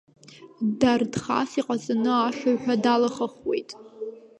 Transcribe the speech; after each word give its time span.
Дардхас 0.79 1.51
иҟаҵаны, 1.59 2.11
ашыҩҳәа 2.15 2.75
далахахауеит! 2.83 3.69